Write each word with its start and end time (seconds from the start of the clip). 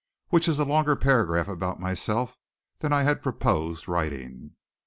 Which 0.29 0.47
is 0.47 0.57
a 0.57 0.65
longer 0.65 0.95
paragraph 0.95 1.47
about 1.47 1.79
myself 1.79 2.35
than 2.79 2.91
I 2.91 3.03
had 3.03 3.21
purposed 3.21 3.87
writing. 3.87 4.55